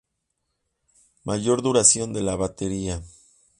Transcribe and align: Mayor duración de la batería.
Mayor 1.25 1.61
duración 1.61 2.11
de 2.11 2.23
la 2.23 2.35
batería. 2.35 3.03